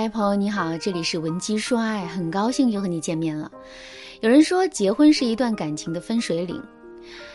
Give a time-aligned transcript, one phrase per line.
[0.00, 3.50] 嗨，朋友你好，这里是文姬说爱，很高兴又和你见面了。
[4.20, 6.62] 有人说，结婚是一段感情的分水岭。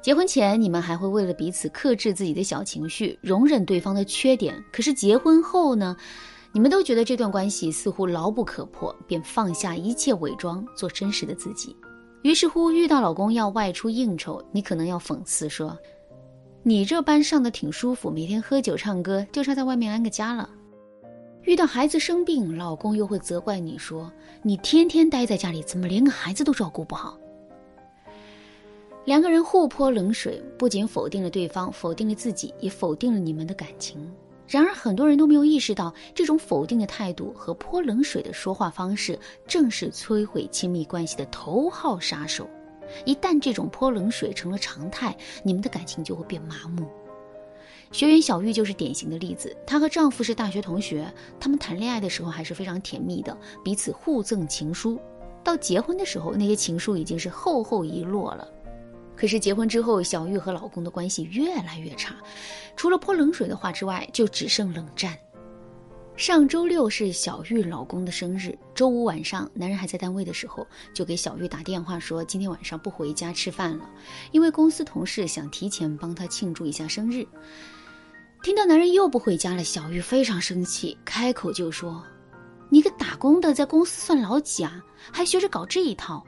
[0.00, 4.54] 结婚前，你们还会为了彼此克制自己的小情绪，容忍对方的缺点。
[4.72, 5.96] 可是结婚后呢，
[6.52, 11.74] 你们都觉得这段关系似乎牢不可破，便放下一切伪装，做真实的自己。
[12.22, 15.76] 于是乎，遇到老公要外出应酬，你可能要讽刺说
[16.62, 20.48] ：“你这班上的挺舒服，每天喝酒唱歌，就差在外面安个家了。”
[21.44, 27.18] 遇到孩子生病，老公又会责怪你说：“你天天待在家里，怎么连个孩子都照顾不好？”
[29.04, 34.10] 两个人互泼冷水，不仅否定了对方，否定了自己，也否定了你们的感情。
[34.48, 42.48] 然而，很多人都没有意识到，这种否定的态度和泼冷水的说话方式，正是摧毁亲密关系的头号杀手。
[43.04, 46.86] 一旦这种泼冷水成了常态，你们的感情就会变麻木。
[47.92, 49.56] 学员小玉就是典型的例子。
[49.66, 51.06] 她和丈夫是大学同学，
[51.38, 55.00] 他们谈恋爱的时候还是非常甜蜜的，彼此互赠情书。
[55.42, 58.48] 到结婚的时候，那些情书已经是厚厚一摞了。
[59.16, 62.16] 可是结婚之后，小玉和老公的关系越来越差，
[62.74, 65.16] 除了泼冷水的话之外，就只剩冷战。
[66.16, 68.56] 上周六是小玉老公的生日。
[68.72, 73.90] 周五晚上，男人还在单位的时候，就给小玉打电话说今天晚上不回家吃饭了，
[74.30, 77.26] 因为公司同事想提前帮他庆祝一下生日。
[78.44, 82.00] 听到男人又不回家了，小玉非常生气，开口就说
[82.70, 84.84] ：“你个打工的，在公司算老几啊？
[85.12, 86.24] 还学着搞这一套。”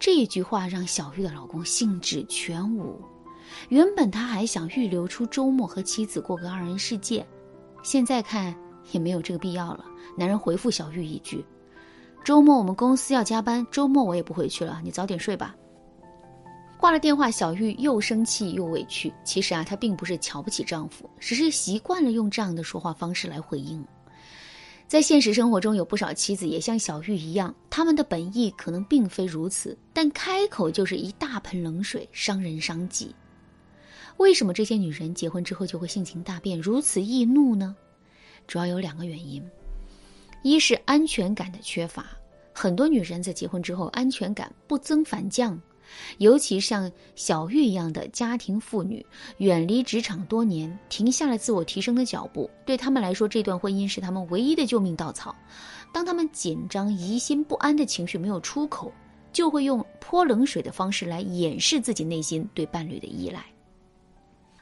[0.00, 2.98] 这一句话让小玉的老公兴致全无。
[3.68, 7.26] 原本他还想预留出周末和妻子过个二人世界。
[7.86, 8.52] 现在看
[8.90, 9.84] 也没有这个必要了。
[10.18, 11.44] 男人回复小玉一句
[12.24, 15.54] ：“周末我们公司要加班，周末我也不回去了，你早点睡吧。”
[16.80, 19.14] 挂了电话，小玉又生气又委屈。
[19.22, 23.86] 其实啊，她并不是瞧不起丈夫，只是习惯了用这样的说话方式来回应。
[24.88, 33.14] 在现实生活中，有不少妻子也像小玉一样，他们的本意可能并非如此，但开口就是一大盆冷水，伤人伤己。
[34.18, 37.76] 为什么这些女人结婚之后就会性情大变，如此易怒呢？
[38.46, 39.42] 主要有两个原因：
[40.42, 42.06] 一是安全感的缺乏，
[42.52, 45.60] 很多女人在结婚之后安全感不增反降，
[46.18, 49.04] 尤其像小玉一样的家庭妇女，
[49.38, 55.34] 远离职场多年，停下了自我提升的脚步，对他们来说，这段婚姻是他们唯一的救命稻草。
[55.92, 58.92] 当他们紧张、疑心、不安的情绪没有出口，
[59.32, 63.44] 就会用泼冷水的方式来掩饰自己内心对伴侣的依赖。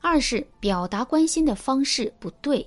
[0.00, 2.66] 二是表达关心的方式不对，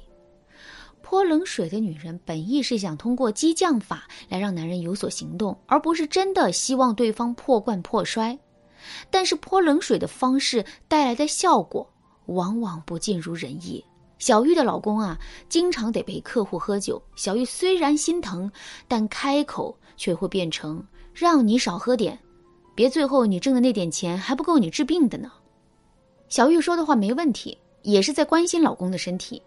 [1.02, 8.38] 泼冷水的女人本意是想通过激将法来让男人有所行动，而不是真的希望对方破罐破摔。
[9.10, 11.90] 但是泼冷水的方式带来的效果
[12.28, 13.84] 往往不尽如人意。
[14.20, 15.20] 小玉的老公啊，
[15.50, 17.02] 经常得陪客户喝酒。
[17.16, 18.50] 小玉虽然心疼，
[18.88, 22.18] 但开口却会变成让你少喝点，
[22.76, 25.32] 别最后你挣的那点钱还不够你治病的呢。
[26.34, 29.40] 小玉说的话没问题，也是在关心老公的身体，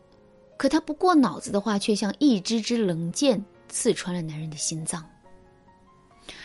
[0.57, 5.05] 可她不过脑子的话，却像一支支冷箭刺穿了男人的心脏。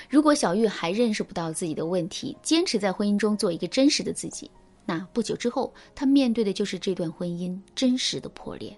[0.09, 4.49] 如果小玉还认识不到自己的问题，坚持在婚姻中做一个真实的自己，
[4.83, 8.75] 那不久之后，她面对的就是这段婚姻真实的破裂。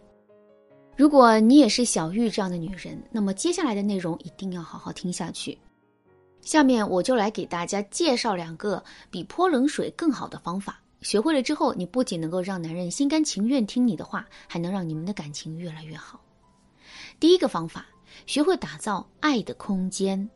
[0.97, 5.57] 如果你也是小玉这样的女人，那么接下来的内容一定要好好听下去。
[6.41, 10.82] 下面我就来给大家介绍两个比泼冷水更好的方法。
[11.03, 16.19] 学会了之后，你不仅能够让男人心甘情愿听你的话，还能让你们的感情越来越好。
[17.19, 17.85] 第一个方法，
[18.25, 20.27] 学会打造爱的空间。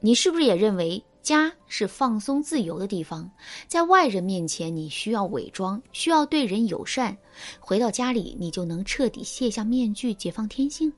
[0.00, 3.30] 你是不是也认为家是放松自由的地方？
[3.68, 7.14] 在外人面前，你需要伪装，需要对人友善；
[7.60, 10.92] 回到家里，你就能彻底卸下面具，解放天性？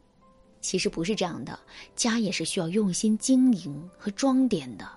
[0.60, 1.58] 其实不是这样的，
[1.96, 4.88] 家也是需要用心经营和装点的。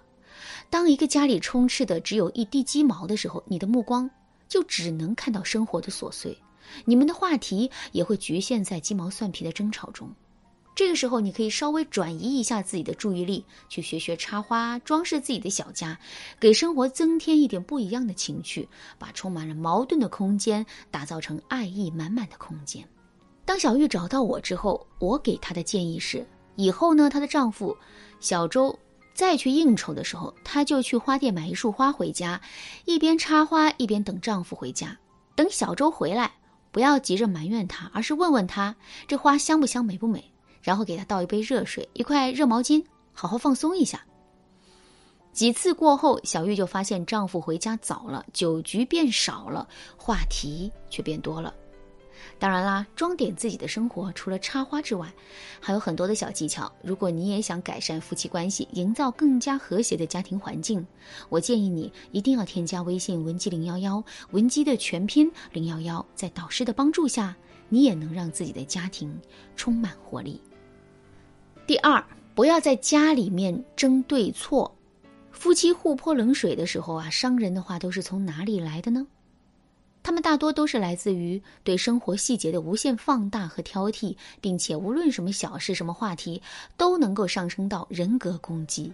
[0.69, 4.09] 当一个家里充斥的只有一地鸡毛的时候，你的目光
[4.47, 6.37] 就只能看到生活的琐碎，
[6.83, 10.09] 你们的话题也会局限在鸡毛蒜皮的争吵中。
[10.75, 15.97] 这个时候，你可以稍微转移一下自己的注意力，去学学插花，装饰自己的小家，
[16.37, 18.67] 给生活增添一点不一样的情趣，
[18.99, 22.85] 把充满了矛盾的空间打造成爱意满满的空间。
[23.45, 26.27] 当小玉找到我之后，我给她的建议是：
[26.57, 27.73] 以后呢，她的丈夫
[28.19, 28.77] 小周。
[29.15, 32.41] 再去应酬的时候，她就去花店买一束花回家，
[32.83, 34.97] 一边插花一边等丈夫回家。
[35.35, 36.33] 等小周回来，
[36.71, 38.75] 不要急着埋怨他，而是问问他
[39.07, 40.31] 这花香不香、美不美，
[40.61, 42.83] 然后给他倒一杯热水、一块热毛巾，
[43.13, 44.05] 好好放松一下。
[45.31, 51.53] 几次过后，小玉就发现丈夫回家早了，酒局变少了，话题却变多了。
[52.37, 55.11] 当然啦，装点自己的生活，除了插花之外，
[55.59, 56.71] 还有很多的小技巧。
[56.81, 60.85] 如果你也想改善夫妻关系，营造更加和谐的家庭环境，
[61.29, 67.35] 我建议你一定要添加微信文姬零幺幺，文姬的全拼零幺幺，在导师的帮助下，
[67.69, 69.17] 你也能让自己的家庭
[69.55, 70.41] 充满活力。
[71.65, 72.03] 第二，
[72.35, 74.75] 不要在家里面争对错，
[75.31, 79.07] 夫妻互泼冷水的时候啊，伤人的话都是从哪里来的呢？
[80.05, 86.39] 他们大多都是来自于对生活细节的无限放大和挑剔，并且无论什么小事、什么话题，
[86.77, 88.93] 都能够上升到人格攻击。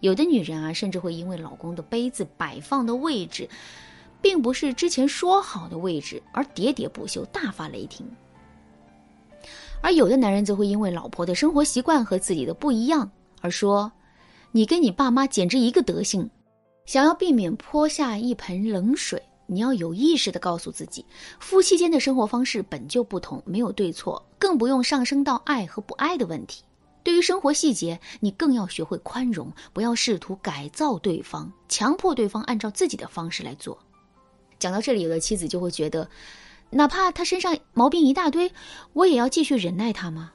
[0.00, 3.48] 有的女人啊，甚至会因为老公的杯子摆放的位置，
[4.20, 8.04] 并不是之前说好的位置，而喋喋不休、大发雷霆。
[9.80, 13.08] 而有的男人则会因为老婆的生活习惯和自己的不一样，
[13.40, 13.92] 而说
[14.50, 16.28] ：“你跟你爸妈简直一个德性。”
[16.84, 19.22] 想要避免泼下一盆冷水。
[19.50, 21.06] 你要有意识的告诉自己，
[21.40, 26.62] 夫妻间的生活方式本就不同，没有对错，更不用上升到爱和不爱的问题。
[27.02, 33.78] 对于生活细节，你更要学会宽容，不要试图改造对方，强迫对方按照自己的方式来做。
[34.58, 36.10] 讲到这里，有的妻子就会觉得，
[36.68, 38.52] 哪怕他身上毛病一大堆，
[38.92, 40.32] 我也要继续忍耐他吗？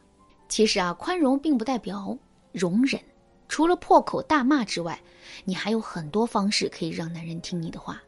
[0.50, 2.18] 其实啊，宽容并不代表
[2.52, 3.00] 容忍，
[3.48, 5.00] 除了破口大骂之外，
[5.46, 8.02] 你还有很多方式可以让男人听你的话。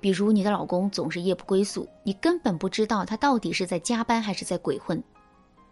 [0.00, 5.02] 比如你的老公总是夜不归宿，你根本不知道他到底是在加班还是在鬼混。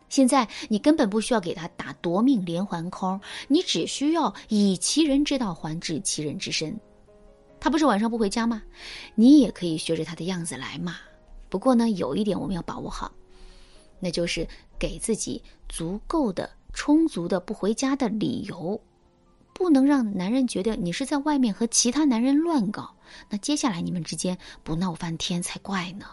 [0.08, 6.78] 现在你根本不需要给他打夺命连环 call，你只需要以其人之道还治其人之身。
[7.58, 8.62] 他不是晚上不回家吗？
[9.14, 10.96] 你也可以学着他的样子来嘛。
[11.48, 13.10] 不过呢，有一点我们要把握好，
[13.98, 14.46] 那就是
[14.78, 18.80] 给自己足够的、充足的不回家的理由。
[19.52, 22.94] 不能让男人觉得你是在外面和其他男人乱搞，
[23.28, 26.06] 那接下来你们之间不闹翻天才怪呢。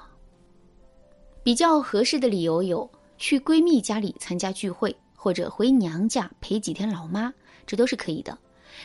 [1.43, 7.33] 比较合适的理由有去闺蜜家里参加聚会，或者回娘家陪几天老妈，
[7.65, 8.37] 这都是可以的。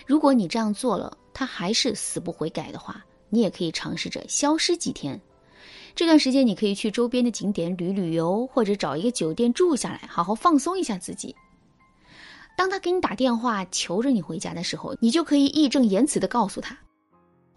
[0.07, 5.21] 如果你这样做了，他还是死不悔改的话，你也可以尝试着消失几天。
[5.95, 11.35] 这段时间你可以去周边的景点旅旅游，或者找一个酒店住下来，好好放松一下自己。
[12.57, 16.77] 当他给你打电话求着你回家的时候，你就可以义正言辞地告诉他：“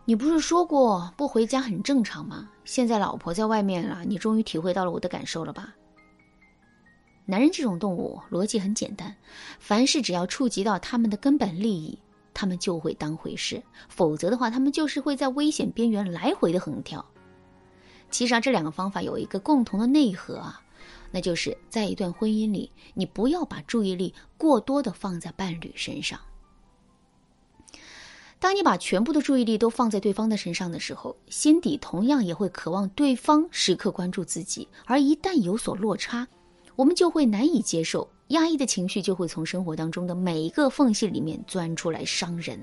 [0.06, 2.50] 你不是说过不回家很正常吗？
[2.66, 5.76] 现在老婆在外面了，你终于体会到了我的感受了吧？”
[7.26, 9.16] 男人这种动物逻辑很简单，
[9.60, 11.98] 凡事只要触及到他们的根本利益，
[12.34, 17.06] 他们就会当回事；否则的话，他们就是会在危险边缘来回的横跳。
[18.10, 20.62] 其实啊，这两个方法有一个共同的内核啊。
[21.12, 26.20] 那就是在一段婚姻里，你不要把注意力过多的放在伴侣身上。
[28.42, 34.68] 当你把全部的注意力都放在对方的身上的时候，心底同样也会渴望对方时刻关注自己。
[34.88, 36.28] 而一旦有所落差，
[36.76, 42.60] 我们就会难以接受，压抑的情绪就会从生活当中的每一个缝隙里面钻出来伤人。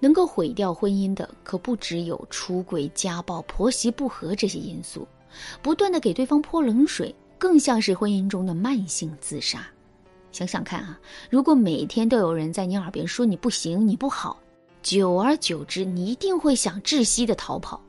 [0.00, 5.06] 能够毁掉婚姻的，可不只有出轨、家暴、婆媳不和这些因素，
[5.62, 7.14] 不断的给对方泼冷水。
[7.38, 9.64] 更像是婚姻中的慢性自杀。
[10.32, 10.98] 想想看啊，
[11.30, 14.41] 如果每天都有人在你耳边说你不行、你不好，
[14.82, 17.80] 久而久之，你一定会想窒息的逃跑。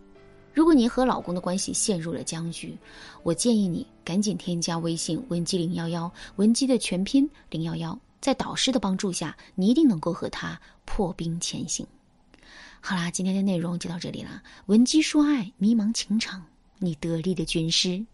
[0.54, 2.78] 如果你和老公的关系陷入了僵局，
[3.24, 11.86] 我建议你赶紧添加微信文姬零幺幺，文姬的全拼零幺幺，在导师的帮助下，你一定能够和他破冰前行。
[12.80, 14.44] 好啦，今天的内容就到这里了。
[14.68, 16.46] 文姬说爱，迷茫情场，
[16.78, 18.06] 你得力的军师。